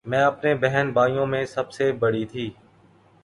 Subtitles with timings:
[0.05, 2.49] میں اپنے بہن بھائیوں میں سب سے بڑی تھی